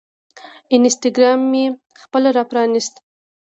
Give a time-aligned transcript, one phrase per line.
[0.75, 1.63] انسټاګرام مې
[2.01, 2.95] خپل راپرانیست